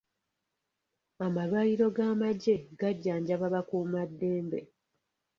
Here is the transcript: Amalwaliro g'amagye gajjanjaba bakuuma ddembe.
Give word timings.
Amalwaliro 1.25 1.87
g'amagye 1.95 2.55
gajjanjaba 2.79 3.45
bakuuma 3.53 4.01
ddembe. 4.09 4.59